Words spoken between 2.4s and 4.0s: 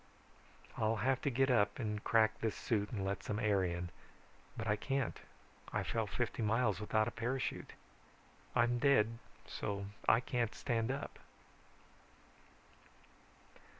suit and let some air in.